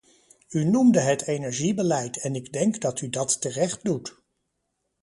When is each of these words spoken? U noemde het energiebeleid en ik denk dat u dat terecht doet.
U 0.49 0.63
noemde 0.65 0.99
het 0.99 1.27
energiebeleid 1.27 2.17
en 2.17 2.35
ik 2.35 2.53
denk 2.53 2.79
dat 2.81 3.01
u 3.01 3.09
dat 3.09 3.41
terecht 3.41 3.83
doet. 3.83 4.23